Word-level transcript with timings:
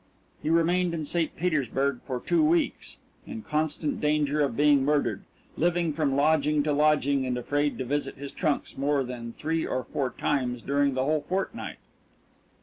He 0.41 0.49
remained 0.49 0.95
in 0.95 1.05
St. 1.05 1.35
Petersburg 1.35 1.99
for 2.07 2.19
two 2.19 2.43
weeks, 2.43 2.97
in 3.27 3.43
constant 3.43 4.01
danger 4.01 4.41
of 4.41 4.57
being 4.57 4.83
murdered, 4.83 5.21
living 5.55 5.93
from 5.93 6.15
lodging 6.15 6.63
to 6.63 6.73
lodging, 6.73 7.23
and 7.23 7.37
afraid 7.37 7.77
to 7.77 7.85
visit 7.85 8.15
his 8.15 8.31
trunks 8.31 8.75
more 8.79 9.03
than 9.03 9.33
three 9.33 9.63
or 9.63 9.83
four 9.83 10.09
times 10.09 10.63
during 10.63 10.95
the 10.95 11.05
whole 11.05 11.21
fortnight. 11.29 11.77